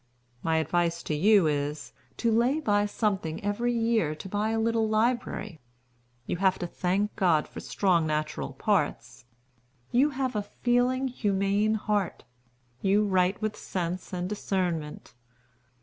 [0.41, 4.89] My advice to you is, to lay by something every year to buy a little
[4.89, 5.59] library.
[6.25, 9.25] You have to thank God for strong natural parts;
[9.91, 12.23] you have a feeling, humane heart;
[12.81, 15.13] you write with sense and discernment.